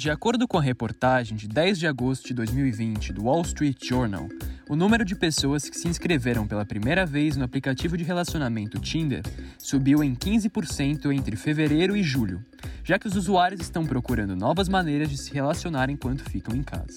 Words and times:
De 0.00 0.08
acordo 0.08 0.48
com 0.48 0.56
a 0.56 0.62
reportagem 0.62 1.36
de 1.36 1.46
10 1.46 1.78
de 1.78 1.86
agosto 1.86 2.28
de 2.28 2.32
2020 2.32 3.12
do 3.12 3.24
Wall 3.24 3.42
Street 3.42 3.76
Journal, 3.86 4.30
o 4.66 4.74
número 4.74 5.04
de 5.04 5.14
pessoas 5.14 5.68
que 5.68 5.76
se 5.76 5.88
inscreveram 5.88 6.46
pela 6.46 6.64
primeira 6.64 7.04
vez 7.04 7.36
no 7.36 7.44
aplicativo 7.44 7.98
de 7.98 8.04
relacionamento 8.04 8.80
Tinder 8.80 9.22
subiu 9.58 10.02
em 10.02 10.14
15% 10.14 11.12
entre 11.14 11.36
fevereiro 11.36 11.94
e 11.94 12.02
julho, 12.02 12.42
já 12.82 12.98
que 12.98 13.08
os 13.08 13.14
usuários 13.14 13.60
estão 13.60 13.84
procurando 13.84 14.34
novas 14.34 14.70
maneiras 14.70 15.10
de 15.10 15.18
se 15.18 15.34
relacionar 15.34 15.90
enquanto 15.90 16.24
ficam 16.24 16.56
em 16.56 16.62
casa. 16.62 16.96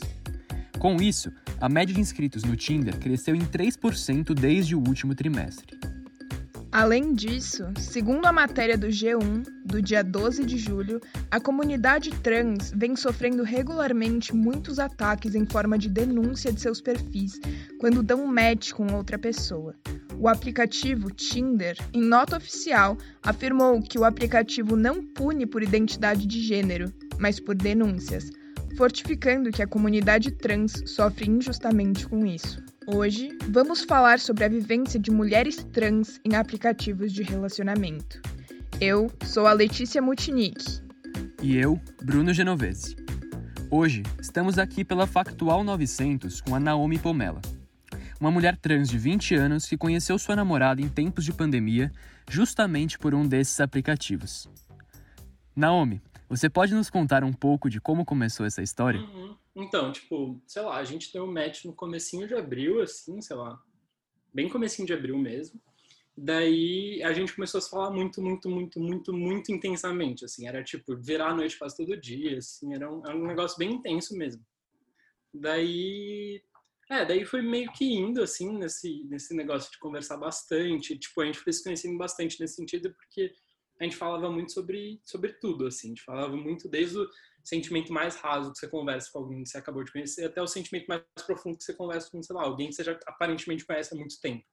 Com 0.79 0.95
isso, 0.95 1.29
a 1.59 1.67
média 1.67 1.93
de 1.93 1.99
inscritos 1.99 2.45
no 2.45 2.55
Tinder 2.55 2.97
cresceu 2.97 3.35
em 3.35 3.41
3% 3.41 4.33
desde 4.33 4.77
o 4.77 4.79
último 4.79 5.13
trimestre. 5.13 5.77
Além 6.73 7.13
disso, 7.13 7.65
segundo 7.77 8.25
a 8.25 8.31
matéria 8.31 8.75
do 8.75 8.87
G1, 8.87 9.45
do 9.63 9.79
dia 9.79 10.03
12 10.03 10.43
de 10.43 10.57
julho, 10.57 10.99
a 11.29 11.39
comunidade 11.39 12.09
trans 12.23 12.73
vem 12.75 12.95
sofrendo 12.95 13.43
regularmente 13.43 14.35
muitos 14.35 14.79
ataques 14.79 15.35
em 15.35 15.45
forma 15.45 15.77
de 15.77 15.87
denúncia 15.87 16.51
de 16.51 16.59
seus 16.59 16.81
perfis 16.81 17.39
quando 17.79 18.01
dão 18.01 18.25
match 18.25 18.71
com 18.71 18.91
outra 18.91 19.19
pessoa. 19.19 19.75
O 20.17 20.27
aplicativo 20.27 21.11
Tinder, 21.11 21.77
em 21.93 22.01
nota 22.01 22.37
oficial, 22.37 22.97
afirmou 23.21 23.79
que 23.79 23.99
o 23.99 24.03
aplicativo 24.03 24.75
não 24.75 25.05
pune 25.05 25.45
por 25.45 25.61
identidade 25.61 26.25
de 26.25 26.41
gênero, 26.41 26.91
mas 27.19 27.39
por 27.39 27.53
denúncias, 27.53 28.31
fortificando 28.75 29.51
que 29.51 29.61
a 29.61 29.67
comunidade 29.67 30.31
trans 30.31 30.81
sofre 30.87 31.29
injustamente 31.29 32.07
com 32.07 32.25
isso. 32.25 32.63
Hoje, 32.85 33.37
vamos 33.49 33.83
falar 33.83 34.19
sobre 34.19 34.43
a 34.43 34.49
vivência 34.49 34.99
de 34.99 35.09
mulheres 35.09 35.63
trans 35.71 36.19
em 36.25 36.35
aplicativos 36.35 37.13
de 37.13 37.23
relacionamento. 37.23 38.21
Eu 38.81 39.09
sou 39.23 39.47
a 39.47 39.53
Letícia 39.53 40.01
Mutinic. 40.01 40.81
E 41.41 41.55
eu, 41.55 41.79
Bruno 42.01 42.33
Genovese. 42.33 42.97
Hoje, 43.71 44.03
estamos 44.19 44.59
aqui 44.59 44.83
pela 44.83 45.07
Factual 45.07 45.63
900 45.63 46.41
com 46.41 46.55
a 46.55 46.59
Naomi 46.59 46.99
Pomela, 46.99 47.41
uma 48.19 48.29
mulher 48.29 48.57
trans 48.57 48.89
de 48.89 48.97
20 48.97 49.35
anos 49.35 49.65
que 49.65 49.77
conheceu 49.77 50.19
sua 50.19 50.35
namorada 50.35 50.81
em 50.81 50.89
tempos 50.89 51.23
de 51.23 51.31
pandemia 51.31 51.89
justamente 52.29 52.99
por 52.99 53.15
um 53.15 53.25
desses 53.25 53.61
aplicativos. 53.61 54.49
Naomi, 55.55 56.01
você 56.27 56.49
pode 56.49 56.73
nos 56.73 56.89
contar 56.89 57.23
um 57.23 57.31
pouco 57.31 57.69
de 57.69 57.79
como 57.79 58.03
começou 58.03 58.45
essa 58.45 58.61
história? 58.61 58.99
Uhum. 58.99 59.22
Então, 59.55 59.91
tipo, 59.91 60.41
sei 60.47 60.61
lá, 60.63 60.77
a 60.77 60.83
gente 60.83 61.13
deu 61.13 61.23
um 61.23 61.31
match 61.31 61.65
no 61.65 61.73
comecinho 61.73 62.27
de 62.27 62.33
abril, 62.33 62.81
assim, 62.81 63.21
sei 63.21 63.35
lá, 63.35 63.61
bem 64.33 64.49
comecinho 64.49 64.87
de 64.87 64.93
abril 64.93 65.17
mesmo. 65.17 65.61
Daí 66.15 67.01
a 67.03 67.11
gente 67.13 67.33
começou 67.33 67.57
a 67.57 67.61
se 67.61 67.69
falar 67.69 67.91
muito, 67.91 68.21
muito, 68.21 68.49
muito, 68.49 68.79
muito, 68.79 69.13
muito 69.13 69.51
intensamente, 69.51 70.25
assim. 70.25 70.47
Era 70.47 70.63
tipo, 70.63 70.95
virar 70.95 71.29
a 71.29 71.35
noite 71.35 71.57
quase 71.57 71.77
todo 71.77 71.99
dia, 71.99 72.37
assim. 72.37 72.73
Era 72.73 72.91
um, 72.91 73.05
era 73.05 73.15
um 73.15 73.25
negócio 73.25 73.57
bem 73.57 73.73
intenso 73.73 74.15
mesmo. 74.15 74.43
Daí... 75.33 76.41
É, 76.89 77.05
daí 77.05 77.25
foi 77.25 77.41
meio 77.41 77.71
que 77.71 77.85
indo, 77.85 78.21
assim, 78.21 78.55
nesse, 78.57 79.03
nesse 79.05 79.33
negócio 79.33 79.71
de 79.71 79.79
conversar 79.79 80.17
bastante. 80.17 80.97
Tipo, 80.97 81.21
a 81.21 81.25
gente 81.25 81.39
foi 81.39 81.51
se 81.53 81.63
conhecendo 81.63 81.97
bastante 81.97 82.39
nesse 82.39 82.55
sentido, 82.55 82.93
porque 82.93 83.33
a 83.79 83.83
gente 83.83 83.95
falava 83.95 84.29
muito 84.29 84.51
sobre, 84.51 84.99
sobre 85.03 85.33
tudo, 85.33 85.67
assim. 85.67 85.87
A 85.87 85.89
gente 85.89 86.03
falava 86.03 86.35
muito 86.35 86.69
desde 86.69 86.97
o 86.97 87.09
sentimento 87.43 87.91
mais 87.91 88.15
raso 88.15 88.51
que 88.51 88.59
você 88.59 88.67
conversa 88.67 89.09
com 89.11 89.19
alguém 89.19 89.43
que 89.43 89.49
você 89.49 89.57
acabou 89.57 89.83
de 89.83 89.91
conhecer 89.91 90.25
até 90.25 90.41
o 90.41 90.47
sentimento 90.47 90.87
mais 90.87 91.03
profundo 91.25 91.57
que 91.57 91.63
você 91.63 91.73
conversa 91.73 92.09
com, 92.09 92.21
sei 92.21 92.35
lá, 92.35 92.43
alguém 92.43 92.69
que 92.69 92.75
você 92.75 92.83
já 92.83 92.97
aparentemente 93.05 93.65
conhece 93.65 93.93
há 93.93 93.97
muito 93.97 94.19
tempo. 94.21 94.43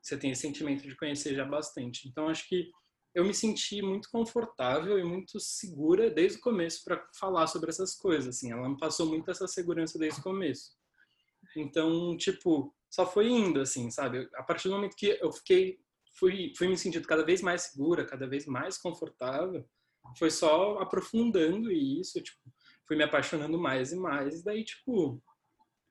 Você 0.00 0.16
tem 0.16 0.30
esse 0.30 0.42
sentimento 0.42 0.82
de 0.82 0.96
conhecer 0.96 1.34
já 1.34 1.44
bastante. 1.44 2.08
Então, 2.08 2.28
acho 2.28 2.48
que 2.48 2.70
eu 3.14 3.24
me 3.24 3.34
senti 3.34 3.82
muito 3.82 4.08
confortável 4.10 4.98
e 4.98 5.04
muito 5.04 5.40
segura 5.40 6.08
desde 6.10 6.38
o 6.38 6.40
começo 6.40 6.84
para 6.84 7.04
falar 7.18 7.46
sobre 7.46 7.70
essas 7.70 7.96
coisas, 7.96 8.36
assim. 8.36 8.52
Ela 8.52 8.68
me 8.68 8.78
passou 8.78 9.06
muito 9.06 9.30
essa 9.30 9.48
segurança 9.48 9.98
desde 9.98 10.20
o 10.20 10.22
começo. 10.22 10.76
Então, 11.56 12.16
tipo, 12.16 12.74
só 12.90 13.04
foi 13.04 13.28
indo, 13.28 13.60
assim, 13.60 13.90
sabe? 13.90 14.28
A 14.34 14.42
partir 14.42 14.68
do 14.68 14.74
momento 14.74 14.96
que 14.96 15.18
eu 15.20 15.32
fiquei 15.32 15.80
fui, 16.18 16.52
fui 16.56 16.68
me 16.68 16.76
sentindo 16.76 17.06
cada 17.06 17.24
vez 17.24 17.40
mais 17.40 17.62
segura, 17.62 18.04
cada 18.04 18.26
vez 18.26 18.46
mais 18.46 18.78
confortável. 18.78 19.64
Foi 20.18 20.30
só 20.30 20.78
aprofundando 20.78 21.70
isso, 21.70 22.20
tipo, 22.22 22.38
fui 22.86 22.96
me 22.96 23.04
apaixonando 23.04 23.58
mais 23.58 23.92
e 23.92 23.96
mais. 23.96 24.40
E 24.40 24.44
daí, 24.44 24.64
tipo, 24.64 25.22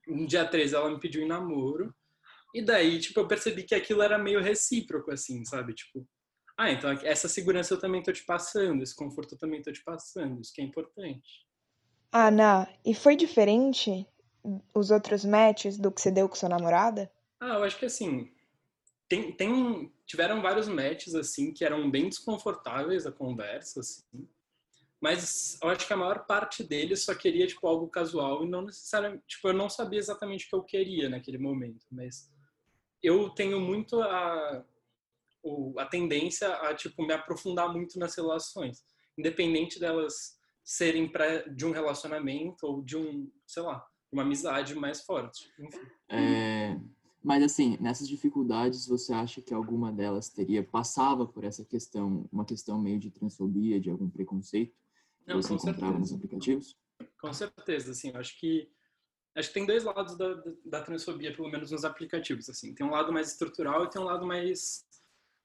no 0.08 0.26
dia 0.26 0.46
13 0.46 0.76
ela 0.76 0.90
me 0.90 1.00
pediu 1.00 1.22
em 1.22 1.28
namoro. 1.28 1.94
E 2.54 2.62
daí, 2.62 3.00
tipo, 3.00 3.20
eu 3.20 3.28
percebi 3.28 3.64
que 3.64 3.76
aquilo 3.76 4.02
era 4.02 4.18
meio 4.18 4.42
recíproco, 4.42 5.12
assim, 5.12 5.44
sabe? 5.46 5.74
Tipo, 5.74 6.08
ah, 6.58 6.72
então 6.72 6.92
essa 7.04 7.28
segurança 7.28 7.74
eu 7.74 7.80
também 7.80 8.02
tô 8.02 8.12
te 8.12 8.26
passando, 8.26 8.82
esse 8.82 8.96
conforto 8.96 9.36
eu 9.36 9.40
também 9.40 9.62
tô 9.62 9.72
te 9.72 9.84
passando, 9.84 10.42
isso 10.42 10.52
que 10.52 10.62
é 10.62 10.64
importante. 10.64 11.46
Ana, 12.12 12.68
e 12.84 12.96
foi 12.96 13.16
diferente 13.16 14.08
os 14.74 14.90
outros 14.90 15.24
matches 15.24 15.78
do 15.78 15.92
que 15.92 16.02
você 16.02 16.10
deu 16.10 16.28
com 16.28 16.36
sua 16.36 16.50
namorada? 16.50 17.12
Ah, 17.40 17.56
eu 17.56 17.64
acho 17.64 17.78
que 17.78 17.86
assim, 17.86 18.32
tem, 19.08 19.32
tem, 19.32 19.92
tiveram 20.06 20.42
vários 20.42 20.68
matches, 20.68 21.16
assim, 21.16 21.54
que 21.54 21.64
eram 21.64 21.90
bem 21.90 22.10
desconfortáveis 22.10 23.06
a 23.06 23.12
conversa, 23.12 23.80
assim. 23.80 24.28
Mas 25.00 25.60
eu 25.62 25.70
acho 25.70 25.86
que 25.86 25.94
a 25.94 25.98
maior 25.98 26.26
parte 26.26 26.64
deles 26.64 27.04
só 27.04 27.14
queria, 27.14 27.46
tipo, 27.46 27.68
algo 27.68 27.88
casual 27.88 28.44
e 28.44 28.50
não 28.50 28.64
necessariamente... 28.64 29.24
Tipo, 29.28 29.50
eu 29.50 29.54
não 29.54 29.70
sabia 29.70 30.00
exatamente 30.00 30.46
o 30.46 30.50
que 30.50 30.56
eu 30.56 30.64
queria 30.64 31.08
naquele 31.08 31.38
momento, 31.38 31.86
mas 31.92 32.32
eu 33.02 33.30
tenho 33.30 33.60
muito 33.60 34.02
a, 34.02 34.66
a 35.78 35.86
tendência 35.86 36.48
a, 36.48 36.74
tipo, 36.74 37.06
me 37.06 37.14
aprofundar 37.14 37.72
muito 37.72 38.00
nas 38.00 38.16
relações. 38.16 38.84
Independente 39.18 39.80
delas 39.80 40.38
serem 40.64 41.08
pra, 41.08 41.44
de 41.44 41.66
um 41.66 41.72
relacionamento 41.72 42.66
ou 42.66 42.82
de 42.82 42.98
um, 42.98 43.32
sei 43.46 43.64
lá, 43.64 43.88
uma 44.12 44.24
amizade 44.24 44.74
mais 44.76 45.06
forte. 45.06 45.48
Enfim. 45.60 45.88
É, 46.10 46.76
mas 47.24 47.44
assim, 47.44 47.78
nessas 47.82 48.08
dificuldades, 48.08 48.88
você 48.88 49.14
acha 49.14 49.42
que 49.42 49.54
alguma 49.54 49.92
delas 49.92 50.30
teria 50.30 50.64
passava 50.64 51.26
por 51.26 51.44
essa 51.44 51.66
questão, 51.66 52.28
uma 52.32 52.46
questão 52.46 52.80
meio 52.80 53.00
de 53.00 53.10
transfobia, 53.12 53.80
de 53.80 53.90
algum 53.90 54.10
preconceito 54.10 54.76
que 55.26 55.34
Não, 55.34 55.42
você 55.42 55.54
encontrava 55.54 55.94
certeza. 55.94 56.00
nos 56.00 56.14
aplicativos? 56.14 56.78
Com 57.20 57.34
certeza, 57.34 57.92
assim, 57.92 58.12
acho 58.16 58.40
que 58.40 58.70
acho 59.36 59.50
que 59.50 59.54
tem 59.54 59.66
dois 59.68 59.84
lados 59.84 60.18
da, 60.18 60.44
da 60.66 60.82
transfobia, 60.82 61.36
pelo 61.36 61.50
menos 61.50 61.70
nos 61.72 61.86
aplicativos, 61.86 62.50
assim. 62.50 62.74
Tem 62.74 62.86
um 62.86 62.92
lado 62.92 63.14
mais 63.14 63.32
estrutural 63.32 63.84
e 63.84 63.90
tem 63.90 64.02
um 64.02 64.06
lado 64.06 64.26
mais 64.26 64.86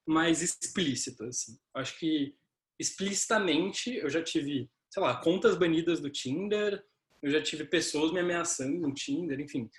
mais 0.05 0.41
explícito, 0.41 1.23
assim. 1.25 1.57
Acho 1.73 1.97
que 1.97 2.35
explicitamente 2.79 3.95
eu 3.95 4.09
já 4.09 4.21
tive, 4.21 4.69
sei 4.89 5.01
lá, 5.01 5.15
contas 5.21 5.57
banidas 5.57 5.99
do 5.99 6.09
Tinder, 6.09 6.83
eu 7.21 7.31
já 7.31 7.41
tive 7.41 7.63
pessoas 7.65 8.11
me 8.11 8.19
ameaçando 8.19 8.77
no 8.79 8.93
Tinder, 8.93 9.39
enfim, 9.39 9.69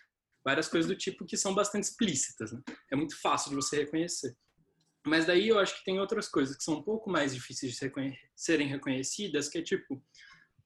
várias 0.45 0.69
coisas 0.69 0.89
do 0.89 0.97
tipo 0.97 1.25
que 1.25 1.37
são 1.37 1.55
bastante 1.55 1.85
explícitas, 1.85 2.53
né? 2.53 2.61
É 2.93 2.97
muito 2.97 3.21
fácil 3.21 3.51
de 3.51 3.57
você 3.57 3.79
reconhecer. 3.79 4.37
Mas 5.07 5.27
daí 5.27 5.49
eu 5.49 5.59
acho 5.59 5.79
que 5.79 5.85
tem 5.85 6.01
outras 6.01 6.29
coisas 6.29 6.57
que 6.57 6.65
são 6.65 6.75
um 6.75 6.83
pouco 6.83 7.11
mais 7.11 7.35
difíceis 7.35 7.73
de 7.73 8.19
serem 8.35 8.69
reconhecidas, 8.69 9.49
que 9.49 9.59
é 9.59 9.63
tipo 9.63 10.03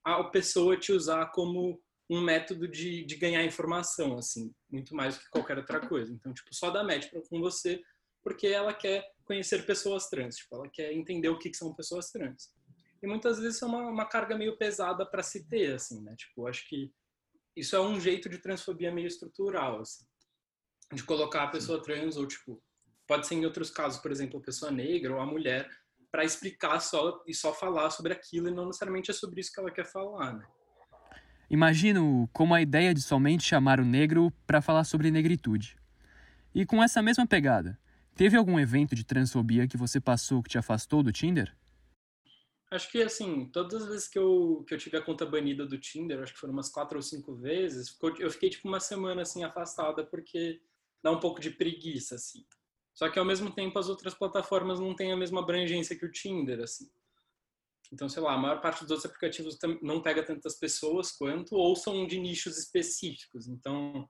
a 0.05 0.25
pessoa 0.25 0.77
te 0.77 0.93
usar 0.93 1.27
como 1.33 1.81
um 2.11 2.21
método 2.21 2.67
de, 2.67 3.05
de 3.05 3.17
ganhar 3.17 3.45
informação, 3.45 4.17
assim, 4.17 4.55
muito 4.71 4.95
mais 4.95 5.17
do 5.17 5.21
que 5.21 5.31
qualquer 5.31 5.59
outra 5.59 5.87
coisa. 5.87 6.13
Então, 6.13 6.33
tipo, 6.33 6.55
só 6.55 6.71
dá 6.71 6.83
match 6.83 7.11
com 7.29 7.41
você 7.41 7.83
porque 8.23 8.47
ela 8.47 8.73
quer 8.73 9.07
conhecer 9.25 9.67
pessoas 9.67 10.09
trans, 10.09 10.37
tipo, 10.37 10.55
ela 10.57 10.69
quer 10.69 10.93
entender 10.93 11.29
o 11.29 11.39
que, 11.39 11.51
que 11.51 11.57
são 11.57 11.75
pessoas 11.75 12.11
trans. 12.11 12.51
E 13.03 13.07
muitas 13.07 13.39
vezes 13.39 13.61
é 13.63 13.67
uma, 13.67 13.87
uma 13.89 14.07
carga 14.07 14.37
meio 14.37 14.57
pesada 14.57 15.05
para 15.05 15.23
se 15.23 15.47
ter, 15.49 15.75
assim, 15.75 16.03
né? 16.03 16.15
Tipo, 16.17 16.47
acho 16.47 16.67
que 16.69 16.91
isso 17.59 17.77
é 17.77 17.81
um 17.81 18.01
jeito 18.01 18.29
de 18.29 18.39
transfobia 18.39 18.93
meio 18.93 19.07
estrutural, 19.07 19.81
assim, 19.81 20.05
de 20.93 21.03
colocar 21.03 21.45
a 21.45 21.49
pessoa 21.49 21.83
trans 21.83 22.17
ou 22.17 22.27
tipo 22.27 22.63
pode 23.07 23.27
ser 23.27 23.37
em 23.37 23.45
outros 23.47 23.71
casos, 23.71 23.99
por 23.99 24.13
exemplo, 24.13 24.39
a 24.39 24.43
pessoa 24.43 24.71
negra 24.71 25.15
ou 25.15 25.21
a 25.21 25.27
mulher 25.27 25.69
para 26.11 26.25
explicar 26.25 26.79
só 26.81 27.23
e 27.27 27.35
só 27.35 27.55
falar 27.55 27.91
sobre 27.91 28.13
aquilo 28.13 28.49
e 28.49 28.51
não 28.51 28.67
necessariamente 28.67 29.11
é 29.11 29.15
sobre 29.15 29.41
isso 29.41 29.53
que 29.53 29.59
ela 29.59 29.71
quer 29.71 29.87
falar, 29.87 30.35
né? 30.35 30.47
Imagino 31.51 32.29
como 32.33 32.55
a 32.55 32.61
ideia 32.61 32.93
de 32.93 33.01
somente 33.01 33.43
chamar 33.43 33.81
o 33.81 33.85
negro 33.85 34.31
para 34.47 34.61
falar 34.61 34.85
sobre 34.85 35.11
negritude. 35.11 35.79
E 36.55 36.67
com 36.67 36.83
essa 36.83 37.01
mesma 37.01 37.27
pegada, 37.27 37.79
teve 38.15 38.37
algum 38.37 38.61
evento 38.61 38.95
de 38.95 39.05
transfobia 39.05 39.67
que 39.67 39.77
você 39.77 39.99
passou 39.99 40.43
que 40.43 40.51
te 40.51 40.59
afastou 40.59 41.03
do 41.03 41.11
Tinder? 41.11 41.57
Acho 42.71 42.91
que, 42.91 43.03
assim, 43.03 43.47
todas 43.47 43.83
as 43.83 43.89
vezes 43.89 44.09
que 44.09 44.19
eu, 44.19 44.63
que 44.67 44.75
eu 44.75 44.79
tive 44.79 44.99
a 44.99 45.03
conta 45.03 45.25
banida 45.25 45.65
do 45.65 45.79
Tinder, 45.79 46.23
acho 46.23 46.35
que 46.35 46.39
foram 46.39 46.53
umas 46.53 46.69
quatro 46.69 46.99
ou 46.99 47.03
cinco 47.03 47.35
vezes, 47.35 47.97
eu 48.19 48.31
fiquei, 48.31 48.51
tipo, 48.51 48.69
uma 48.69 48.79
semana, 48.79 49.23
assim, 49.23 49.43
afastada, 49.43 50.05
porque 50.05 50.61
dá 51.03 51.11
um 51.11 51.19
pouco 51.19 51.41
de 51.41 51.51
preguiça, 51.51 52.17
assim. 52.17 52.45
Só 52.93 53.09
que, 53.09 53.19
ao 53.19 53.25
mesmo 53.25 53.51
tempo, 53.51 53.79
as 53.79 53.89
outras 53.89 54.13
plataformas 54.13 54.81
não 54.81 54.95
têm 54.95 55.13
a 55.13 55.17
mesma 55.17 55.41
abrangência 55.41 55.97
que 55.97 56.05
o 56.05 56.13
Tinder, 56.13 56.61
assim. 56.61 56.91
Então, 57.91 58.07
sei 58.07 58.23
lá, 58.23 58.35
a 58.35 58.39
maior 58.39 58.61
parte 58.61 58.83
dos 58.83 58.91
outros 58.91 59.07
aplicativos 59.07 59.57
não 59.81 60.03
pega 60.03 60.23
tantas 60.23 60.59
pessoas 60.59 61.11
quanto, 61.11 61.55
ou 61.55 61.75
são 61.75 62.07
de 62.07 62.19
nichos 62.19 62.59
específicos. 62.59 63.49
Então, 63.49 64.07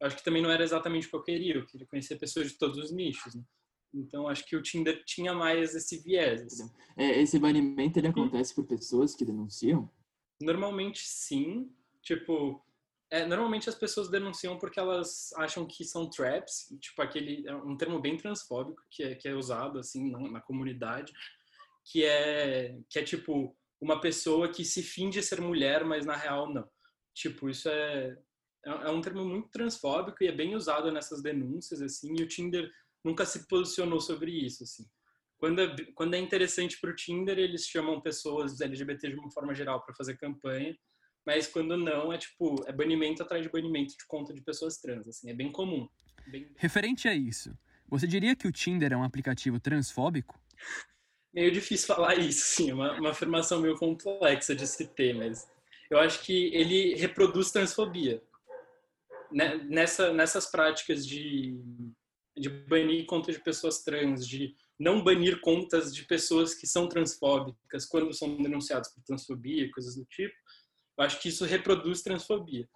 acho 0.00 0.16
que 0.16 0.22
também 0.22 0.42
não 0.42 0.50
era 0.50 0.62
exatamente 0.62 1.08
o 1.08 1.10
que 1.10 1.16
eu 1.16 1.22
queria. 1.22 1.54
Eu 1.56 1.66
queria 1.66 1.88
conhecer 1.88 2.20
pessoas 2.20 2.52
de 2.52 2.56
todos 2.56 2.78
os 2.78 2.92
nichos, 2.92 3.34
né? 3.34 3.42
Então 3.92 4.28
acho 4.28 4.46
que 4.46 4.56
o 4.56 4.62
Tinder 4.62 5.02
tinha 5.04 5.34
mais 5.34 5.74
esse 5.74 5.98
viés. 5.98 6.42
Assim. 6.42 6.70
É, 6.96 7.20
esse 7.20 7.38
banimento 7.38 7.98
ele 7.98 8.08
acontece 8.08 8.54
por 8.54 8.66
pessoas 8.66 9.14
que 9.14 9.24
denunciam? 9.24 9.90
Normalmente 10.40 11.00
sim. 11.04 11.70
Tipo, 12.02 12.64
é, 13.10 13.26
normalmente 13.26 13.68
as 13.68 13.74
pessoas 13.74 14.08
denunciam 14.08 14.58
porque 14.58 14.78
elas 14.80 15.32
acham 15.36 15.66
que 15.66 15.84
são 15.84 16.08
traps, 16.08 16.72
tipo 16.80 17.02
aquele 17.02 17.46
é 17.46 17.54
um 17.54 17.76
termo 17.76 18.00
bem 18.00 18.16
transfóbico 18.16 18.82
que 18.90 19.02
é, 19.02 19.14
que 19.14 19.28
é 19.28 19.34
usado 19.34 19.78
assim 19.78 20.10
na, 20.10 20.18
na 20.30 20.40
comunidade, 20.40 21.12
que 21.84 22.04
é 22.04 22.78
que 22.88 22.98
é 22.98 23.02
tipo 23.02 23.54
uma 23.80 24.00
pessoa 24.00 24.48
que 24.48 24.64
se 24.64 24.82
finge 24.82 25.22
ser 25.22 25.40
mulher, 25.40 25.84
mas 25.84 26.06
na 26.06 26.16
real 26.16 26.52
não. 26.52 26.68
Tipo, 27.12 27.50
isso 27.50 27.68
é 27.68 28.16
é, 28.64 28.70
é 28.70 28.90
um 28.90 29.00
termo 29.00 29.24
muito 29.24 29.48
transfóbico 29.48 30.22
e 30.22 30.26
é 30.26 30.32
bem 30.32 30.54
usado 30.54 30.90
nessas 30.92 31.22
denúncias 31.22 31.80
assim, 31.80 32.14
e 32.18 32.22
o 32.22 32.28
Tinder 32.28 32.70
nunca 33.04 33.24
se 33.24 33.46
posicionou 33.48 34.00
sobre 34.00 34.30
isso 34.30 34.64
assim. 34.64 34.84
Quando 35.38 35.62
é, 35.62 35.74
quando 35.94 36.14
é 36.14 36.18
interessante 36.18 36.78
para 36.78 36.90
o 36.90 36.94
Tinder, 36.94 37.38
eles 37.38 37.66
chamam 37.66 38.00
pessoas 38.00 38.60
LGBT 38.60 39.08
de 39.08 39.16
uma 39.16 39.30
forma 39.30 39.54
geral 39.54 39.82
para 39.82 39.94
fazer 39.94 40.18
campanha, 40.18 40.76
mas 41.24 41.46
quando 41.46 41.76
não, 41.76 42.12
é 42.12 42.18
tipo, 42.18 42.62
é 42.66 42.72
banimento 42.72 43.22
atrás 43.22 43.42
de 43.42 43.50
banimento 43.50 43.96
de 43.96 44.06
conta 44.06 44.34
de 44.34 44.42
pessoas 44.42 44.78
trans, 44.78 45.08
assim, 45.08 45.30
é 45.30 45.34
bem 45.34 45.50
comum. 45.50 45.88
Bem... 46.30 46.52
Referente 46.56 47.08
a 47.08 47.14
isso, 47.14 47.56
você 47.88 48.06
diria 48.06 48.36
que 48.36 48.46
o 48.46 48.52
Tinder 48.52 48.92
é 48.92 48.96
um 48.96 49.02
aplicativo 49.02 49.58
transfóbico? 49.58 50.38
Meio 51.32 51.52
difícil 51.52 51.86
falar 51.86 52.16
isso, 52.16 52.56
sim, 52.56 52.70
é 52.70 52.74
uma, 52.74 52.98
uma 52.98 53.10
afirmação 53.10 53.60
meio 53.60 53.76
complexa 53.76 54.52
de 54.52 54.66
se 54.66 54.88
ter, 54.88 55.14
mas 55.14 55.48
eu 55.88 55.96
acho 55.96 56.24
que 56.24 56.52
ele 56.52 56.96
reproduz 56.96 57.52
transfobia. 57.52 58.20
Né, 59.30 59.54
nessa, 59.58 60.12
nessas 60.12 60.50
práticas 60.50 61.06
de, 61.06 61.56
de 62.36 62.48
banir 62.48 63.06
conta 63.06 63.32
de 63.32 63.40
pessoas 63.40 63.82
trans, 63.82 64.26
de 64.26 64.54
não 64.78 65.02
banir 65.02 65.40
contas 65.40 65.94
de 65.94 66.04
pessoas 66.04 66.54
que 66.54 66.66
são 66.66 66.88
transfóbicas 66.88 67.84
quando 67.86 68.12
são 68.14 68.36
denunciadas 68.36 68.92
por 68.94 69.02
transfobia, 69.02 69.70
coisas 69.70 69.96
do 69.96 70.04
tipo, 70.06 70.34
eu 70.98 71.04
acho 71.04 71.20
que 71.20 71.28
isso 71.28 71.44
reproduz 71.44 72.02
transfobia. 72.02 72.68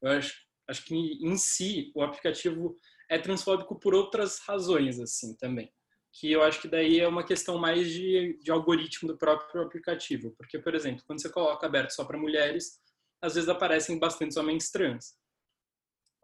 Eu 0.00 0.10
acho, 0.10 0.34
acho 0.68 0.84
que 0.84 0.94
em 0.94 1.36
si 1.36 1.90
o 1.94 2.02
aplicativo 2.02 2.78
é 3.10 3.18
transfóbico 3.18 3.78
por 3.78 3.94
outras 3.94 4.38
razões 4.40 5.00
assim 5.00 5.34
também, 5.36 5.72
que 6.12 6.30
eu 6.30 6.42
acho 6.42 6.60
que 6.60 6.68
daí 6.68 7.00
é 7.00 7.08
uma 7.08 7.24
questão 7.24 7.58
mais 7.58 7.90
de, 7.90 8.38
de 8.40 8.50
algoritmo 8.50 9.08
do 9.08 9.18
próprio 9.18 9.62
aplicativo, 9.62 10.32
porque 10.36 10.58
por 10.58 10.74
exemplo, 10.74 11.02
quando 11.06 11.20
você 11.20 11.30
coloca 11.30 11.66
aberto 11.66 11.90
só 11.90 12.04
para 12.04 12.18
mulheres, 12.18 12.78
às 13.20 13.34
vezes 13.34 13.48
aparecem 13.48 13.98
bastantes 13.98 14.36
homens 14.36 14.70
trans, 14.70 15.16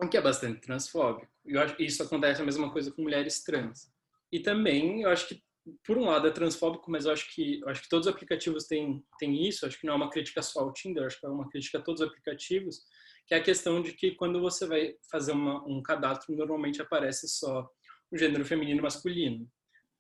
o 0.01 0.09
que 0.09 0.17
é 0.17 0.21
bastante 0.21 0.61
transfóbico. 0.61 1.29
Eu 1.45 1.61
acho 1.61 1.81
isso 1.81 2.03
acontece 2.03 2.43
a 2.43 2.45
mesma 2.45 2.71
coisa 2.73 2.91
com 2.91 3.03
mulheres 3.03 3.43
trans. 3.43 3.93
E 4.33 4.41
também, 4.41 5.03
eu 5.03 5.11
acho 5.11 5.29
que, 5.29 5.43
por 5.87 5.97
um 5.97 6.07
lado, 6.07 6.27
é 6.27 6.31
transfóbico, 6.31 6.91
mas 6.91 7.07
eu 7.07 7.13
acho 7.13 7.33
que, 7.35 7.61
eu 7.61 7.69
acho 7.69 7.83
que 7.83 7.89
todos 7.89 8.07
os 8.07 8.13
aplicativos 8.13 8.65
têm, 8.67 9.05
têm 9.19 9.47
isso. 9.47 9.65
Acho 9.65 9.79
que 9.79 9.87
não 9.87 9.95
é 9.95 9.97
uma 9.97 10.11
crítica 10.11 10.43
só 10.43 10.61
ao 10.61 10.73
Tinder, 10.73 11.05
acho 11.05 11.21
que 11.21 11.27
é 11.27 11.29
uma 11.29 11.49
crítica 11.49 11.79
a 11.79 11.83
todos 11.83 12.01
os 12.01 12.09
aplicativos, 12.09 12.83
que 13.27 13.35
é 13.35 13.39
a 13.39 13.43
questão 13.43 13.81
de 13.81 13.93
que 13.93 14.13
quando 14.13 14.41
você 14.41 14.67
vai 14.67 14.97
fazer 15.11 15.33
uma, 15.33 15.65
um 15.67 15.83
cadastro, 15.83 16.35
normalmente 16.35 16.83
aparece 16.83 17.29
só 17.29 17.69
o 18.11 18.19
gênero 18.19 18.45
feminino 18.45 18.81
e 18.81 18.83
masculino. 18.83 19.49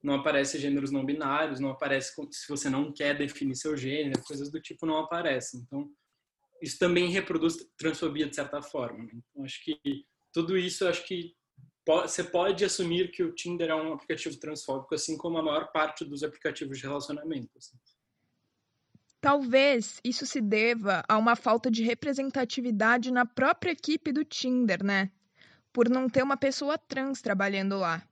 Não 0.02 0.14
aparece 0.14 0.58
gêneros 0.58 0.90
não 0.90 1.04
binários, 1.04 1.60
não 1.60 1.70
aparece 1.70 2.14
se 2.30 2.48
você 2.48 2.68
não 2.68 2.92
quer 2.92 3.16
definir 3.16 3.56
seu 3.56 3.74
gênero, 3.74 4.22
coisas 4.22 4.50
do 4.50 4.60
tipo 4.60 4.84
não 4.84 4.98
aparecem. 4.98 5.60
Então, 5.60 5.88
isso 6.64 6.78
também 6.78 7.10
reproduz 7.10 7.58
transfobia 7.76 8.26
de 8.26 8.34
certa 8.34 8.62
forma. 8.62 9.04
Né? 9.04 9.10
Então, 9.12 9.44
acho 9.44 9.62
que 9.62 10.06
tudo 10.32 10.56
isso, 10.56 10.86
acho 10.88 11.06
que 11.06 11.34
você 11.86 12.24
pode 12.24 12.64
assumir 12.64 13.10
que 13.10 13.22
o 13.22 13.34
Tinder 13.34 13.68
é 13.68 13.74
um 13.74 13.92
aplicativo 13.92 14.34
transfóbico, 14.40 14.94
assim 14.94 15.18
como 15.18 15.36
a 15.36 15.42
maior 15.42 15.70
parte 15.70 16.06
dos 16.06 16.22
aplicativos 16.22 16.78
de 16.78 16.84
relacionamento. 16.84 17.50
Assim. 17.58 17.76
Talvez 19.20 20.00
isso 20.02 20.24
se 20.24 20.40
deva 20.40 21.04
a 21.06 21.18
uma 21.18 21.36
falta 21.36 21.70
de 21.70 21.82
representatividade 21.82 23.12
na 23.12 23.26
própria 23.26 23.72
equipe 23.72 24.10
do 24.10 24.24
Tinder, 24.24 24.82
né? 24.82 25.12
Por 25.70 25.90
não 25.90 26.08
ter 26.08 26.22
uma 26.22 26.36
pessoa 26.36 26.78
trans 26.78 27.20
trabalhando 27.20 27.76
lá. 27.76 28.02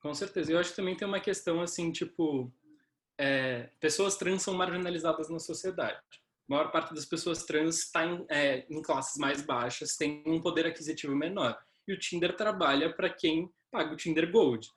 Com 0.00 0.12
certeza. 0.14 0.50
Eu 0.50 0.58
acho 0.58 0.70
que 0.70 0.76
também 0.76 0.96
tem 0.96 1.06
uma 1.06 1.20
questão 1.20 1.60
assim, 1.60 1.92
tipo, 1.92 2.52
é, 3.16 3.70
pessoas 3.78 4.16
trans 4.16 4.42
são 4.42 4.54
marginalizadas 4.54 5.30
na 5.30 5.38
sociedade. 5.38 6.00
A 6.50 6.54
maior 6.54 6.72
parte 6.72 6.92
das 6.92 7.04
pessoas 7.04 7.44
trans 7.44 7.78
está 7.78 8.04
em, 8.04 8.26
é, 8.28 8.66
em 8.68 8.82
classes 8.82 9.16
mais 9.18 9.40
baixas, 9.40 9.94
tem 9.94 10.24
um 10.26 10.40
poder 10.40 10.66
aquisitivo 10.66 11.14
menor 11.14 11.56
e 11.86 11.92
o 11.92 11.98
Tinder 11.98 12.36
trabalha 12.36 12.92
para 12.92 13.08
quem 13.08 13.48
paga 13.70 13.92
o 13.92 13.96
Tinder 13.96 14.28
Gold, 14.32 14.68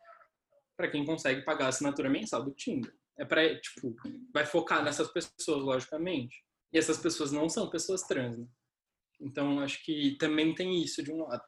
para 0.78 0.88
quem 0.88 1.04
consegue 1.04 1.42
pagar 1.42 1.66
a 1.66 1.70
assinatura 1.70 2.12
mensal 2.12 2.44
do 2.44 2.52
Tinder. 2.52 2.94
É 3.18 3.26
para, 3.26 3.60
tipo, 3.60 3.96
vai 4.32 4.46
focar 4.46 4.84
nessas 4.84 5.12
pessoas, 5.12 5.64
logicamente. 5.64 6.44
E 6.72 6.78
essas 6.78 7.00
pessoas 7.00 7.32
não 7.32 7.50
são 7.50 7.68
pessoas 7.70 8.04
trans, 8.04 8.38
né? 8.38 8.48
Então, 9.20 9.60
acho 9.60 9.84
que 9.84 10.16
também 10.20 10.54
tem 10.54 10.80
isso 10.80 11.02
de 11.02 11.12
um 11.12 11.24
lado. 11.24 11.44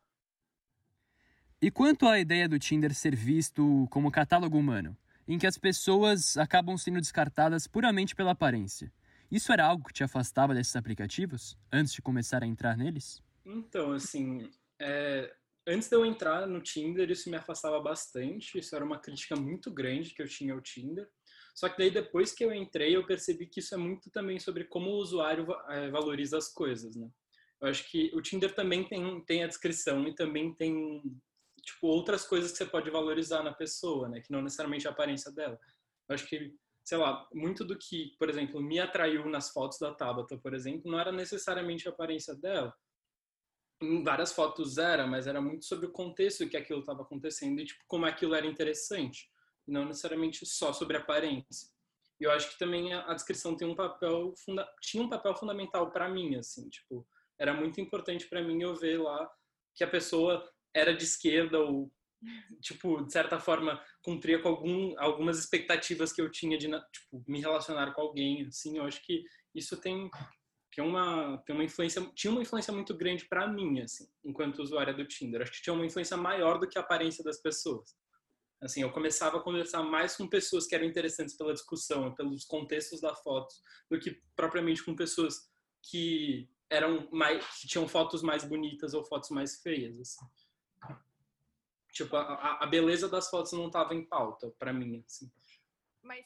E 1.62 1.69
quanto 1.69 2.07
à 2.07 2.19
ideia 2.19 2.50
do 2.50 2.57
Tinder 2.57 2.95
ser 2.95 3.16
visto 3.16 3.88
como 3.92 4.12
catálogo 4.12 4.57
humano, 4.57 4.98
em 5.27 5.38
que 5.38 5.48
as 5.48 5.57
pessoas 5.57 6.36
acabam 6.36 6.77
sendo 6.77 7.00
descartadas 7.00 7.68
puramente 7.68 8.16
pela 8.16 8.31
aparência, 8.31 8.92
isso 9.31 9.51
era 9.51 9.66
algo 9.66 9.86
que 9.86 9.94
te 9.94 10.04
afastava 10.04 10.54
desses 10.54 10.75
aplicativos 10.75 11.57
antes 11.72 11.94
de 11.94 12.01
começar 12.01 12.44
a 12.44 12.48
entrar 12.48 12.77
neles? 12.77 13.22
Então, 13.45 13.92
assim, 13.92 14.50
é, 14.80 15.33
antes 15.68 15.89
de 15.89 15.95
eu 15.95 16.06
entrar 16.06 16.48
no 16.48 16.62
Tinder, 16.62 17.10
isso 17.10 17.30
me 17.30 17.38
afastava 17.38 17.80
bastante. 17.80 18.57
Isso 18.57 18.75
era 18.75 18.86
uma 18.86 19.00
crítica 19.00 19.36
muito 19.36 19.72
grande 19.72 20.13
que 20.13 20.22
eu 20.22 20.27
tinha 20.27 20.54
ao 20.54 20.62
Tinder. 20.62 21.07
Só 21.56 21.69
que 21.69 21.77
daí 21.77 21.89
depois 21.89 22.33
que 22.33 22.44
eu 22.44 22.54
entrei, 22.54 22.95
eu 22.95 23.06
percebi 23.06 23.48
que 23.48 23.60
isso 23.60 23.74
é 23.74 23.77
muito 23.77 24.12
também 24.12 24.39
sobre 24.39 24.66
como 24.66 24.89
o 24.89 24.98
usuário 24.98 25.48
é, 25.69 25.89
valoriza 25.89 26.38
as 26.38 26.51
coisas, 26.51 26.95
né? 26.95 27.10
Eu 27.62 27.69
acho 27.69 27.89
que 27.89 28.12
o 28.13 28.22
Tinder 28.22 28.54
também 28.54 28.83
tem, 28.83 29.22
tem 29.22 29.44
a 29.44 29.48
descrição 29.48 30.06
e 30.07 30.13
também 30.13 30.54
tem 30.54 31.01
tipo 31.63 31.88
outras 31.88 32.25
coisas 32.25 32.51
que 32.51 32.57
você 32.57 32.66
pode 32.66 32.89
valorizar 32.89 33.42
na 33.42 33.54
pessoa, 33.54 34.10
né? 34.10 34.19
Que 34.19 34.31
não 34.31 34.42
necessariamente 34.42 34.88
a 34.88 34.92
aparência 34.92 35.31
dela. 35.31 35.57
Eu 36.10 36.13
acho 36.13 36.27
que, 36.27 36.54
sei 36.85 36.99
lá, 36.99 37.27
muito 37.33 37.65
do 37.65 37.75
que, 37.75 38.15
por 38.19 38.29
exemplo, 38.29 38.61
me 38.61 38.79
atraiu 38.79 39.27
nas 39.27 39.49
fotos 39.49 39.79
da 39.79 39.91
Tabata, 39.91 40.37
por 40.37 40.53
exemplo, 40.53 40.89
não 40.89 40.99
era 40.99 41.11
necessariamente 41.11 41.87
a 41.87 41.91
aparência 41.91 42.35
dela, 42.35 42.71
em 43.81 44.03
várias 44.03 44.31
fotos 44.31 44.77
era, 44.77 45.05
mas 45.07 45.25
era 45.27 45.41
muito 45.41 45.65
sobre 45.65 45.87
o 45.87 45.91
contexto 45.91 46.47
que 46.47 46.55
aquilo 46.55 46.79
estava 46.79 47.01
acontecendo 47.01 47.59
e 47.59 47.65
tipo 47.65 47.83
como 47.87 48.05
aquilo 48.05 48.35
era 48.35 48.45
interessante, 48.45 49.29
não 49.67 49.85
necessariamente 49.85 50.45
só 50.45 50.71
sobre 50.71 50.95
a 50.95 50.99
aparência. 50.99 51.69
E 52.19 52.23
eu 52.23 52.31
acho 52.31 52.51
que 52.51 52.59
também 52.59 52.93
a, 52.93 53.13
descrição 53.13 53.57
tem 53.57 53.67
um 53.67 53.75
papel 53.75 54.33
funda 54.38 54.65
tinha 54.79 55.03
um 55.03 55.10
papel 55.10 55.36
fundamental 55.36 55.91
para 55.91 56.07
mim, 56.07 56.36
assim, 56.36 56.69
tipo, 56.69 57.05
era 57.38 57.53
muito 57.53 57.81
importante 57.81 58.27
para 58.27 58.41
mim 58.41 58.62
eu 58.62 58.75
ver 58.75 59.00
lá 59.01 59.29
que 59.74 59.83
a 59.83 59.88
pessoa 59.88 60.50
era 60.74 60.95
de 60.95 61.03
esquerda 61.03 61.60
ou 61.60 61.91
tipo, 62.62 63.03
de 63.03 63.12
certa 63.12 63.39
forma, 63.39 63.82
cumpria 64.01 64.39
com 64.41 64.50
algum, 64.50 64.94
algumas 65.00 65.39
expectativas 65.39 66.12
que 66.12 66.22
eu 66.22 66.32
tinha 66.32 66.58
de 66.58 66.67
tipo, 66.67 67.24
me 67.27 67.39
relacionar 67.39 67.94
com 67.94 68.01
alguém, 68.01 68.46
assim, 68.48 68.77
eu 68.77 68.84
acho 68.84 69.01
que 69.05 69.24
isso 69.53 69.77
tem 69.77 70.10
é 70.77 70.84
uma, 70.84 71.38
tem 71.46 71.55
uma 71.55 71.63
influência, 71.63 72.01
tinha 72.13 72.32
uma 72.32 72.41
influência 72.41 72.74
muito 72.74 72.94
grande 72.94 73.25
para 73.25 73.48
mim, 73.48 73.79
assim, 73.79 74.08
enquanto 74.24 74.60
usuária 74.60 74.94
do 74.94 75.05
Tinder. 75.05 75.41
Acho 75.41 75.53
que 75.53 75.62
tinha 75.62 75.74
uma 75.74 75.86
influência 75.86 76.17
maior 76.17 76.60
do 76.60 76.67
que 76.67 76.77
a 76.77 76.82
aparência 76.82 77.24
das 77.24 77.41
pessoas. 77.41 77.96
Assim, 78.62 78.82
eu 78.82 78.91
começava 78.91 79.38
a 79.38 79.41
conversar 79.41 79.84
mais 79.84 80.15
com 80.15 80.27
pessoas 80.27 80.65
que 80.65 80.75
eram 80.75 80.86
interessantes 80.86 81.36
pela 81.38 81.53
discussão, 81.53 82.13
pelos 82.15 82.46
contextos 82.46 83.00
da 83.00 83.13
foto, 83.15 83.53
do 83.89 84.00
que 84.00 84.22
propriamente 84.36 84.84
com 84.84 84.96
pessoas 84.96 85.50
que 85.84 86.50
eram 86.70 87.08
mais, 87.12 87.46
que 87.62 87.67
tinham 87.67 87.88
fotos 87.88 88.22
mais 88.22 88.44
bonitas 88.44 88.94
ou 88.94 89.05
fotos 89.05 89.29
mais 89.29 89.62
feias, 89.62 90.00
assim. 90.00 90.25
Tipo, 91.95 92.17
a, 92.17 92.57
a 92.61 92.67
beleza 92.67 93.07
das 93.07 93.29
fotos 93.29 93.53
não 93.53 93.67
estava 93.67 93.95
em 93.95 94.03
pauta 94.03 94.53
para 94.59 94.73
mim, 94.73 95.01
assim. 95.07 95.31
Mas 96.03 96.25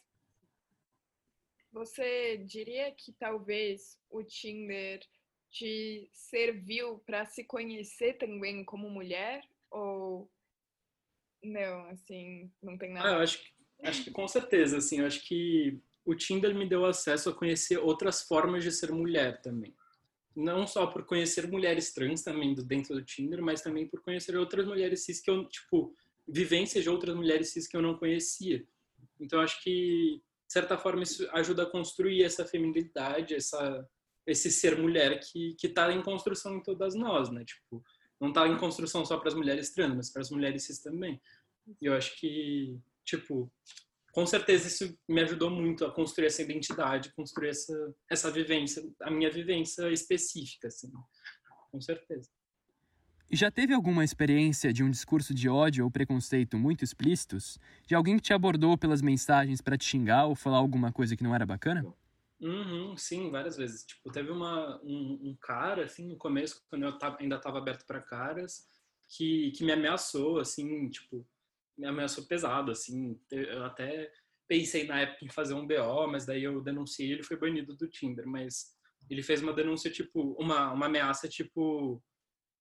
você 1.71 2.37
diria 2.37 2.91
que 2.91 3.13
talvez 3.13 3.95
o 4.09 4.23
Tinder 4.23 4.99
te 5.51 6.09
serviu 6.11 6.97
para 7.05 7.23
se 7.27 7.43
conhecer 7.43 8.17
também 8.17 8.65
como 8.65 8.89
mulher? 8.89 9.47
Ou 9.69 10.27
não, 11.43 11.89
assim, 11.89 12.51
não 12.63 12.75
tem 12.75 12.91
nada? 12.91 13.09
Ah, 13.09 13.13
eu 13.17 13.19
acho 13.21 13.37
que, 13.37 13.53
acho 13.83 14.03
que 14.05 14.11
com 14.11 14.27
certeza, 14.27 14.77
assim, 14.77 15.01
eu 15.01 15.05
acho 15.05 15.23
que 15.23 15.79
o 16.03 16.15
Tinder 16.15 16.55
me 16.55 16.67
deu 16.67 16.83
acesso 16.83 17.29
a 17.29 17.35
conhecer 17.35 17.77
outras 17.77 18.23
formas 18.23 18.63
de 18.63 18.71
ser 18.71 18.91
mulher 18.91 19.39
também. 19.43 19.75
Não 20.35 20.65
só 20.67 20.87
por 20.87 21.05
conhecer 21.05 21.47
mulheres 21.47 21.93
trans 21.93 22.21
também 22.21 22.53
dentro 22.53 22.95
do 22.95 23.03
Tinder, 23.03 23.41
mas 23.41 23.61
também 23.61 23.87
por 23.87 24.01
conhecer 24.01 24.37
outras 24.37 24.65
mulheres 24.65 25.03
cis 25.03 25.19
que 25.19 25.29
eu, 25.29 25.45
tipo, 25.45 25.93
vivências 26.27 26.83
de 26.83 26.89
outras 26.89 27.15
mulheres 27.15 27.49
cis 27.49 27.67
que 27.67 27.75
eu 27.75 27.81
não 27.81 27.97
conhecia. 27.97 28.65
Então, 29.19 29.41
acho 29.41 29.61
que 29.63 30.21
de 30.49 30.53
certa 30.53 30.79
forma, 30.79 31.03
isso 31.03 31.29
ajuda 31.31 31.61
a 31.61 31.69
construir 31.69 32.23
essa 32.23 32.43
feminilidade, 32.43 33.35
essa, 33.35 33.87
esse 34.25 34.49
ser 34.51 34.79
mulher 34.79 35.19
que 35.19 35.55
está 35.61 35.93
em 35.93 36.01
construção 36.01 36.57
em 36.57 36.63
todas 36.63 36.95
nós, 36.95 37.29
né? 37.29 37.45
Tipo, 37.45 37.85
não 38.19 38.29
está 38.29 38.47
em 38.47 38.57
construção 38.57 39.05
só 39.05 39.17
para 39.17 39.27
as 39.27 39.35
mulheres 39.35 39.69
trans, 39.69 39.93
mas 39.95 40.09
para 40.09 40.23
as 40.23 40.31
mulheres 40.31 40.63
cis 40.63 40.79
também. 40.79 41.21
E 41.79 41.85
eu 41.85 41.93
acho 41.93 42.19
que, 42.19 42.79
tipo, 43.05 43.51
com 44.11 44.25
certeza 44.25 44.67
isso 44.67 44.97
me 45.07 45.21
ajudou 45.21 45.49
muito 45.49 45.85
a 45.85 45.91
construir 45.93 46.27
essa 46.27 46.41
identidade, 46.41 47.13
construir 47.13 47.49
essa, 47.49 47.95
essa 48.09 48.31
vivência, 48.31 48.83
a 49.01 49.11
minha 49.11 49.31
vivência 49.31 49.89
específica, 49.91 50.67
assim, 50.67 50.91
com 51.71 51.81
certeza. 51.81 52.29
Já 53.31 53.51
teve 53.51 53.75
alguma 53.75 54.03
experiência 54.03 54.73
de 54.73 54.83
um 54.83 54.89
discurso 54.89 55.35
de 55.35 55.47
ódio 55.47 55.85
ou 55.85 55.91
preconceito 55.91 56.57
muito 56.57 56.83
explícitos? 56.83 57.59
De 57.85 57.93
alguém 57.93 58.15
que 58.15 58.23
te 58.23 58.33
abordou 58.33 58.75
pelas 58.75 59.03
mensagens 59.03 59.61
para 59.61 59.77
te 59.77 59.85
xingar 59.85 60.25
ou 60.25 60.33
falar 60.33 60.57
alguma 60.57 60.91
coisa 60.91 61.15
que 61.15 61.23
não 61.23 61.35
era 61.35 61.45
bacana? 61.45 61.85
Uhum, 62.41 62.97
sim, 62.97 63.29
várias 63.29 63.55
vezes. 63.55 63.85
Tipo, 63.85 64.11
teve 64.11 64.31
uma, 64.31 64.81
um, 64.83 65.19
um 65.21 65.37
cara, 65.39 65.85
assim, 65.85 66.07
no 66.07 66.17
começo, 66.17 66.63
quando 66.69 66.83
eu 66.83 66.97
tava, 66.97 67.17
ainda 67.19 67.35
estava 67.35 67.59
aberto 67.59 67.85
para 67.85 68.01
caras, 68.01 68.67
que, 69.09 69.51
que 69.51 69.63
me 69.63 69.73
ameaçou, 69.73 70.39
assim, 70.39 70.89
tipo, 70.89 71.23
me 71.79 71.87
ameaçou 71.87 72.25
pesado, 72.25 72.71
assim. 72.71 73.17
Eu 73.31 73.63
até 73.63 74.11
pensei 74.47 74.85
na 74.85 75.01
época 75.01 75.25
em 75.25 75.29
fazer 75.29 75.53
um 75.53 75.65
BO, 75.65 76.07
mas 76.11 76.25
daí 76.25 76.43
eu 76.43 76.61
denunciei 76.61 77.11
ele 77.11 77.23
foi 77.23 77.37
banido 77.37 77.75
do 77.75 77.87
Tinder. 77.87 78.27
Mas 78.27 78.75
ele 79.09 79.23
fez 79.23 79.41
uma 79.41 79.53
denúncia, 79.53 79.89
tipo, 79.89 80.35
uma, 80.39 80.71
uma 80.73 80.87
ameaça, 80.87 81.27
tipo, 81.27 82.03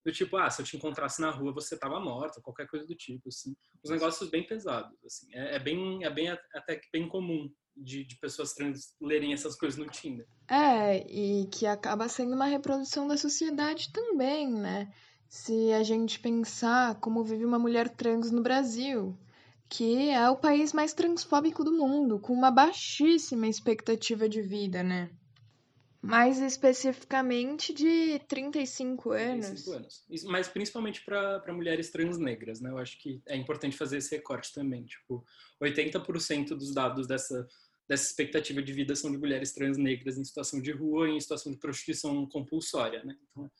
do 0.05 0.11
tipo, 0.11 0.37
ah, 0.37 0.49
se 0.49 0.61
eu 0.61 0.65
te 0.65 0.77
encontrasse 0.77 1.21
na 1.21 1.29
rua, 1.29 1.53
você 1.53 1.77
tava 1.77 1.99
morta, 1.99 2.41
qualquer 2.41 2.67
coisa 2.67 2.85
do 2.85 2.95
tipo, 2.95 3.27
assim. 3.27 3.53
Os 3.83 3.91
negócios 3.91 4.29
bem 4.29 4.47
pesados, 4.47 4.97
assim. 5.03 5.27
É, 5.33 5.55
é 5.55 5.59
bem, 5.59 6.03
é 6.03 6.09
bem, 6.09 6.29
até 6.29 6.77
que 6.77 6.87
bem 6.91 7.07
comum 7.09 7.51
de, 7.75 8.05
de 8.05 8.17
pessoas 8.19 8.53
trans 8.53 8.95
lerem 9.01 9.33
essas 9.33 9.55
coisas 9.55 9.77
no 9.77 9.89
Tinder. 9.89 10.27
É, 10.49 11.05
e 11.09 11.47
que 11.47 11.65
acaba 11.65 12.07
sendo 12.07 12.35
uma 12.35 12.45
reprodução 12.45 13.07
da 13.07 13.17
sociedade 13.17 13.91
também, 13.91 14.49
né? 14.49 14.89
Se 15.29 15.71
a 15.73 15.83
gente 15.83 16.19
pensar 16.19 16.95
como 16.99 17.23
vive 17.23 17.45
uma 17.45 17.59
mulher 17.59 17.87
trans 17.87 18.31
no 18.31 18.41
Brasil, 18.41 19.15
que 19.69 20.09
é 20.09 20.27
o 20.27 20.35
país 20.35 20.73
mais 20.73 20.91
transfóbico 20.91 21.63
do 21.63 21.71
mundo, 21.71 22.19
com 22.19 22.33
uma 22.33 22.49
baixíssima 22.49 23.47
expectativa 23.47 24.27
de 24.27 24.41
vida, 24.41 24.81
né? 24.81 25.11
Mais 26.01 26.39
especificamente 26.39 27.71
de 27.71 28.17
35 28.27 29.11
anos. 29.11 29.45
35 29.45 29.71
anos. 29.73 30.03
Mas 30.23 30.47
principalmente 30.47 31.05
para 31.05 31.53
mulheres 31.53 31.91
trans 31.91 32.17
negras, 32.17 32.59
né? 32.59 32.71
Eu 32.71 32.79
acho 32.79 32.99
que 32.99 33.21
é 33.27 33.35
importante 33.35 33.77
fazer 33.77 33.97
esse 33.97 34.15
recorte 34.15 34.51
também. 34.51 34.83
Tipo, 34.85 35.23
80% 35.61 36.55
dos 36.55 36.73
dados 36.73 37.05
dessa, 37.05 37.47
dessa 37.87 38.09
expectativa 38.09 38.63
de 38.63 38.73
vida 38.73 38.95
são 38.95 39.11
de 39.11 39.17
mulheres 39.19 39.53
trans 39.53 39.77
negras 39.77 40.17
em 40.17 40.23
situação 40.23 40.59
de 40.59 40.71
rua 40.71 41.07
e 41.07 41.17
em 41.17 41.19
situação 41.19 41.51
de 41.51 41.59
prostituição 41.59 42.25
compulsória, 42.25 43.03
né? 43.03 43.15
Então, 43.29 43.51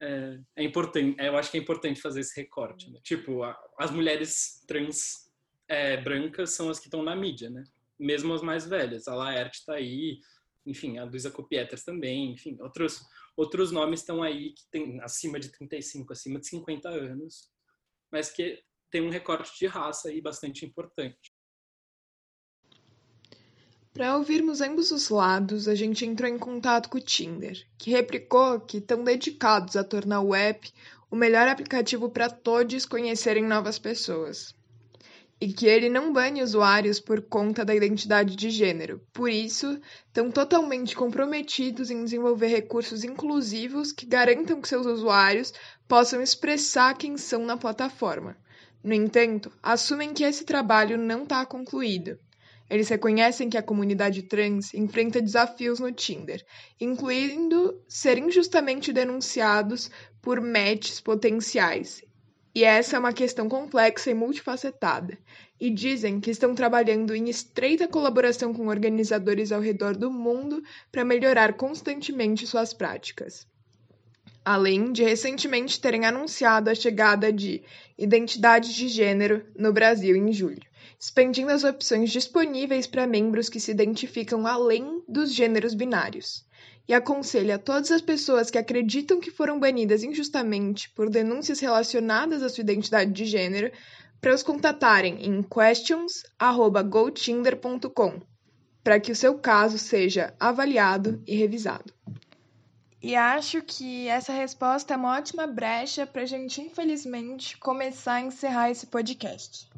é, 0.00 0.38
é 0.56 0.64
importante, 0.64 1.16
eu 1.18 1.36
acho 1.36 1.50
que 1.50 1.58
é 1.58 1.60
importante 1.60 2.00
fazer 2.00 2.20
esse 2.20 2.38
recorte. 2.38 2.90
Né? 2.90 3.00
Tipo, 3.02 3.42
a, 3.42 3.58
as 3.78 3.90
mulheres 3.90 4.62
trans 4.66 5.30
é, 5.68 5.96
brancas 5.96 6.50
são 6.50 6.68
as 6.70 6.78
que 6.78 6.86
estão 6.86 7.02
na 7.02 7.16
mídia, 7.16 7.50
né? 7.50 7.64
Mesmo 7.98 8.34
as 8.34 8.42
mais 8.42 8.66
velhas. 8.66 9.08
A 9.08 9.14
Laerte 9.14 9.60
está 9.60 9.74
aí, 9.74 10.20
enfim, 10.64 10.98
a 10.98 11.04
Luisa 11.04 11.30
Copietras 11.30 11.82
também, 11.82 12.32
enfim, 12.32 12.56
outros, 12.60 13.02
outros 13.36 13.72
nomes 13.72 14.00
estão 14.00 14.22
aí 14.22 14.52
que 14.52 14.66
tem 14.70 15.00
acima 15.00 15.40
de 15.40 15.48
35, 15.50 16.12
acima 16.12 16.38
de 16.38 16.46
50 16.46 16.88
anos, 16.88 17.50
mas 18.12 18.30
que 18.30 18.62
tem 18.90 19.00
um 19.00 19.10
recorte 19.10 19.58
de 19.58 19.66
raça 19.66 20.08
aí 20.08 20.20
bastante 20.20 20.64
importante. 20.64 21.32
Para 23.96 24.14
ouvirmos 24.18 24.60
ambos 24.60 24.90
os 24.90 25.08
lados, 25.08 25.66
a 25.66 25.74
gente 25.74 26.04
entrou 26.04 26.28
em 26.28 26.36
contato 26.36 26.90
com 26.90 26.98
o 26.98 27.00
Tinder, 27.00 27.66
que 27.78 27.90
replicou 27.90 28.60
que 28.60 28.76
estão 28.76 29.02
dedicados 29.02 29.74
a 29.74 29.82
tornar 29.82 30.20
o 30.20 30.34
app 30.34 30.70
o 31.10 31.16
melhor 31.16 31.48
aplicativo 31.48 32.10
para 32.10 32.28
todos 32.28 32.84
conhecerem 32.84 33.42
novas 33.42 33.78
pessoas 33.78 34.54
e 35.40 35.50
que 35.50 35.66
ele 35.66 35.88
não 35.88 36.12
bane 36.12 36.42
usuários 36.42 37.00
por 37.00 37.22
conta 37.22 37.64
da 37.64 37.74
identidade 37.74 38.36
de 38.36 38.50
gênero. 38.50 39.00
Por 39.14 39.30
isso, 39.30 39.80
estão 40.08 40.30
totalmente 40.30 40.94
comprometidos 40.94 41.90
em 41.90 42.04
desenvolver 42.04 42.48
recursos 42.48 43.02
inclusivos 43.02 43.92
que 43.92 44.04
garantam 44.04 44.60
que 44.60 44.68
seus 44.68 44.84
usuários 44.84 45.54
possam 45.88 46.20
expressar 46.20 46.98
quem 46.98 47.16
são 47.16 47.46
na 47.46 47.56
plataforma. 47.56 48.36
No 48.84 48.92
entanto, 48.92 49.50
assumem 49.62 50.12
que 50.12 50.22
esse 50.22 50.44
trabalho 50.44 50.98
não 50.98 51.22
está 51.22 51.46
concluído. 51.46 52.18
Eles 52.68 52.88
reconhecem 52.88 53.48
que 53.48 53.56
a 53.56 53.62
comunidade 53.62 54.22
trans 54.22 54.74
enfrenta 54.74 55.20
desafios 55.20 55.78
no 55.78 55.92
Tinder, 55.92 56.44
incluindo 56.80 57.80
ser 57.88 58.18
injustamente 58.18 58.92
denunciados 58.92 59.90
por 60.20 60.40
matches 60.40 61.00
potenciais 61.00 62.02
e 62.56 62.64
essa 62.64 62.96
é 62.96 62.98
uma 62.98 63.12
questão 63.12 63.50
complexa 63.50 64.10
e 64.10 64.14
multifacetada. 64.14 65.18
E 65.60 65.68
dizem 65.68 66.18
que 66.18 66.30
estão 66.30 66.54
trabalhando 66.54 67.14
em 67.14 67.28
estreita 67.28 67.86
colaboração 67.86 68.54
com 68.54 68.68
organizadores 68.68 69.52
ao 69.52 69.60
redor 69.60 69.94
do 69.94 70.10
mundo 70.10 70.62
para 70.90 71.04
melhorar 71.04 71.52
constantemente 71.52 72.46
suas 72.46 72.72
práticas. 72.72 73.46
Além 74.42 74.90
de 74.90 75.02
recentemente 75.02 75.78
terem 75.78 76.06
anunciado 76.06 76.70
a 76.70 76.74
chegada 76.74 77.30
de 77.30 77.62
identidade 77.98 78.74
de 78.74 78.88
gênero 78.88 79.44
no 79.54 79.70
Brasil 79.70 80.16
em 80.16 80.32
julho, 80.32 80.65
expandindo 80.98 81.52
as 81.52 81.64
opções 81.64 82.10
disponíveis 82.10 82.86
para 82.86 83.06
membros 83.06 83.48
que 83.48 83.60
se 83.60 83.70
identificam 83.70 84.46
além 84.46 85.02
dos 85.06 85.32
gêneros 85.32 85.74
binários 85.74 86.46
e 86.88 86.94
aconselha 86.94 87.58
todas 87.58 87.90
as 87.90 88.00
pessoas 88.00 88.48
que 88.50 88.56
acreditam 88.58 89.20
que 89.20 89.30
foram 89.30 89.58
banidas 89.58 90.04
injustamente 90.04 90.88
por 90.90 91.10
denúncias 91.10 91.58
relacionadas 91.60 92.42
à 92.42 92.48
sua 92.48 92.62
identidade 92.62 93.10
de 93.10 93.26
gênero 93.26 93.70
para 94.20 94.34
os 94.34 94.42
contatarem 94.42 95.24
em 95.24 95.42
questions@gotinder.com, 95.42 98.20
para 98.82 98.98
que 99.00 99.12
o 99.12 99.16
seu 99.16 99.38
caso 99.38 99.78
seja 99.78 100.34
avaliado 100.38 101.22
e 101.26 101.34
revisado. 101.36 101.94
E 103.02 103.14
acho 103.14 103.62
que 103.62 104.08
essa 104.08 104.32
resposta 104.32 104.94
é 104.94 104.96
uma 104.96 105.16
ótima 105.16 105.46
brecha 105.46 106.06
para 106.06 106.22
a 106.22 106.26
gente, 106.26 106.60
infelizmente, 106.60 107.56
começar 107.58 108.14
a 108.14 108.22
encerrar 108.22 108.70
esse 108.70 108.86
podcast. 108.86 109.68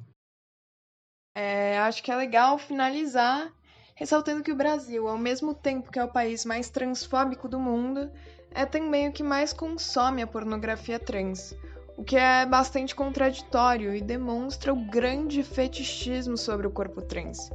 É, 1.40 1.78
acho 1.78 2.02
que 2.02 2.10
é 2.10 2.16
legal 2.16 2.58
finalizar 2.58 3.48
ressaltando 3.94 4.42
que 4.42 4.50
o 4.50 4.56
Brasil, 4.56 5.06
ao 5.06 5.16
mesmo 5.16 5.54
tempo 5.54 5.88
que 5.88 5.98
é 6.00 6.02
o 6.02 6.08
país 6.08 6.44
mais 6.44 6.68
transfóbico 6.68 7.48
do 7.48 7.60
mundo, 7.60 8.10
é 8.52 8.66
também 8.66 9.08
o 9.08 9.12
que 9.12 9.22
mais 9.22 9.52
consome 9.52 10.20
a 10.20 10.26
pornografia 10.26 10.98
trans, 10.98 11.54
o 11.96 12.02
que 12.02 12.16
é 12.16 12.44
bastante 12.44 12.92
contraditório 12.92 13.94
e 13.94 14.00
demonstra 14.00 14.72
o 14.72 14.90
grande 14.90 15.44
fetichismo 15.44 16.36
sobre 16.36 16.66
o 16.66 16.72
corpo 16.72 17.00
trans. 17.02 17.50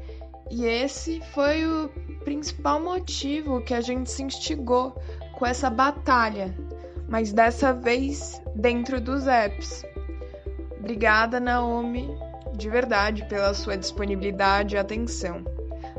E 0.49 0.65
esse 0.65 1.19
foi 1.33 1.65
o 1.65 1.89
principal 2.23 2.79
motivo 2.79 3.61
que 3.65 3.73
a 3.73 3.81
gente 3.81 4.09
se 4.09 4.23
instigou 4.23 4.97
com 5.37 5.45
essa 5.45 5.69
batalha, 5.69 6.55
mas 7.09 7.33
dessa 7.33 7.73
vez 7.73 8.41
dentro 8.55 9.01
dos 9.01 9.27
apps. 9.27 9.83
Obrigada, 10.79 11.37
Naomi, 11.37 12.09
de 12.55 12.69
verdade, 12.69 13.25
pela 13.25 13.53
sua 13.53 13.77
disponibilidade 13.77 14.75
e 14.75 14.77
atenção 14.77 15.43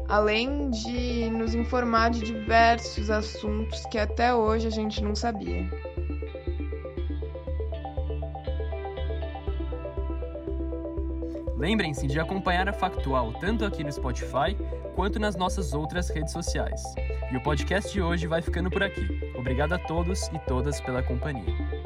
além 0.09 0.71
de 0.71 1.31
nos 1.31 1.55
informar 1.55 2.11
de 2.11 2.21
diversos 2.21 3.11
assuntos 3.11 3.85
que 3.87 3.99
até 3.99 4.35
hoje 4.35 4.67
a 4.67 4.71
gente 4.71 5.03
não 5.03 5.15
sabia. 5.15 5.69
Lembrem-se 11.57 12.07
de 12.07 12.21
acompanhar 12.21 12.69
a 12.69 12.73
Factual 12.73 13.33
tanto 13.41 13.65
aqui 13.65 13.83
no 13.83 13.91
Spotify 13.91 14.55
quanto 14.95 15.19
nas 15.19 15.35
nossas 15.35 15.73
outras 15.73 16.11
redes 16.11 16.33
sociais. 16.33 16.83
E 17.33 17.37
o 17.37 17.43
podcast 17.43 17.91
de 17.91 18.03
hoje 18.03 18.27
vai 18.27 18.43
ficando 18.43 18.71
por 18.71 18.83
aqui. 18.83 19.33
Obrigado 19.35 19.73
a 19.73 19.79
todos 19.79 20.29
e 20.29 20.39
todas 20.41 20.81
pela 20.81 21.03
companhia. 21.03 21.84